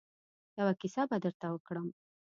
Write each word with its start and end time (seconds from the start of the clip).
يوه 0.59 0.73
کيسه 0.81 1.01
به 1.09 1.17
درته 1.23 1.47
وکړم. 1.51 1.87